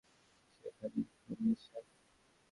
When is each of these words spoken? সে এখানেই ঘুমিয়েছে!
সে 0.53 0.67
এখানেই 0.69 1.03
ঘুমিয়েছে! 1.23 1.69